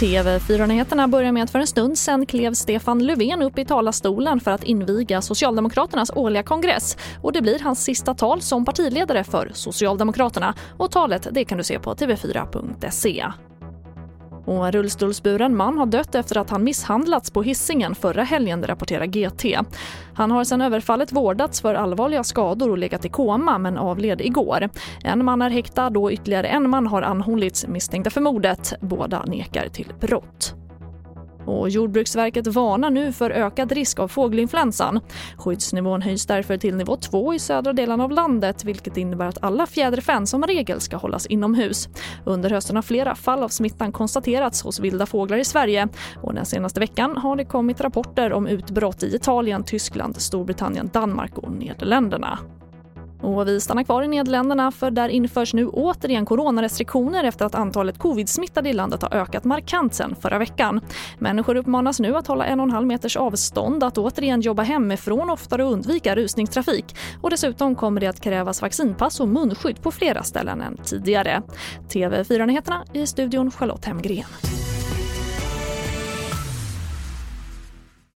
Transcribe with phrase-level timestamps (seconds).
[0.00, 4.50] TV4-nyheterna börjar med att för en stund sen klev Stefan Löfven upp i talarstolen för
[4.50, 6.96] att inviga Socialdemokraternas årliga kongress.
[7.22, 10.54] Och Det blir hans sista tal som partiledare för Socialdemokraterna.
[10.78, 13.26] Och Talet det kan du se på tv4.se.
[14.50, 19.06] Och en rullstolsburen man har dött efter att han misshandlats på hissingen förra helgen, rapporterar
[19.06, 19.44] GT.
[20.14, 24.68] Han har sedan överfallet vårdats för allvarliga skador och legat i koma men avled igår.
[25.04, 28.72] En man är häktad och ytterligare en man har anhållits misstänkta för mordet.
[28.80, 30.59] Båda nekar till brott.
[31.46, 35.00] Och Jordbruksverket varnar nu för ökad risk av fågelinfluensan.
[35.36, 39.66] Skyddsnivån höjs därför till nivå 2 i södra delen av landet vilket innebär att alla
[39.66, 41.88] fjäderfän som regel ska hållas inomhus.
[42.24, 45.88] Under hösten har flera fall av smittan konstaterats hos vilda fåglar i Sverige
[46.22, 51.38] och den senaste veckan har det kommit rapporter om utbrott i Italien, Tyskland, Storbritannien, Danmark
[51.38, 52.38] och Nederländerna.
[53.20, 57.98] Och vi stannar kvar i Nederländerna för där införs nu återigen coronarestriktioner efter att antalet
[57.98, 60.80] covid-smittade i landet har ökat markant sen förra veckan.
[61.18, 65.30] Människor uppmanas nu att hålla en och en halv meters avstånd, att återigen jobba hemifrån
[65.30, 66.96] oftare och undvika rusningstrafik.
[67.20, 71.42] Och dessutom kommer det att krävas vaccinpass och munskydd på flera ställen än tidigare.
[71.88, 74.59] TV4-nyheterna i studion Charlotte Hemgren.